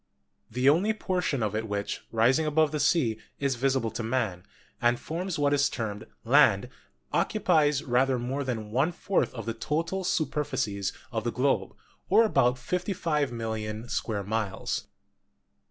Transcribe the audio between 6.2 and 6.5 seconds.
COMPOSITION OF THE EARTH 87